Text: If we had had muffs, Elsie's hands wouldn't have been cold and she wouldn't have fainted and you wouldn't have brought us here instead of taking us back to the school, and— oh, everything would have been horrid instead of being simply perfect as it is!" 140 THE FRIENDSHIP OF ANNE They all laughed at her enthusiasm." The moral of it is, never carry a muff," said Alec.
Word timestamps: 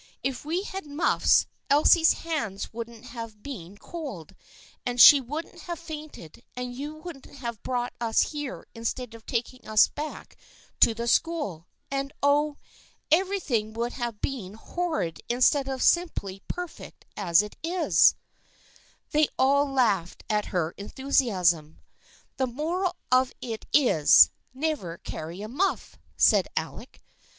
If 0.23 0.43
we 0.43 0.63
had 0.63 0.85
had 0.85 0.91
muffs, 0.91 1.45
Elsie's 1.69 2.13
hands 2.13 2.73
wouldn't 2.73 3.05
have 3.13 3.43
been 3.43 3.77
cold 3.77 4.33
and 4.83 4.99
she 4.99 5.21
wouldn't 5.21 5.59
have 5.61 5.77
fainted 5.77 6.41
and 6.55 6.73
you 6.75 6.95
wouldn't 6.95 7.27
have 7.27 7.61
brought 7.61 7.93
us 8.01 8.31
here 8.31 8.65
instead 8.73 9.13
of 9.13 9.27
taking 9.27 9.67
us 9.67 9.89
back 9.89 10.35
to 10.79 10.95
the 10.95 11.07
school, 11.07 11.67
and— 11.91 12.13
oh, 12.23 12.57
everything 13.11 13.73
would 13.73 13.93
have 13.93 14.21
been 14.21 14.55
horrid 14.55 15.21
instead 15.29 15.67
of 15.67 15.73
being 15.81 15.85
simply 15.85 16.41
perfect 16.47 17.05
as 17.15 17.43
it 17.43 17.55
is!" 17.61 18.15
140 19.11 19.11
THE 19.11 19.11
FRIENDSHIP 19.11 19.11
OF 19.13 19.15
ANNE 19.19 19.21
They 19.21 19.27
all 19.37 19.71
laughed 19.71 20.23
at 20.31 20.45
her 20.45 20.71
enthusiasm." 20.79 21.79
The 22.37 22.47
moral 22.47 22.95
of 23.11 23.33
it 23.39 23.67
is, 23.71 24.31
never 24.51 24.97
carry 24.97 25.43
a 25.43 25.47
muff," 25.47 25.99
said 26.17 26.47
Alec. 26.57 27.03